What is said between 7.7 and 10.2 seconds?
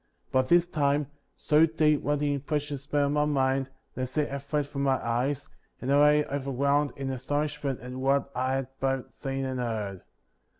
at what I had both seen and heard.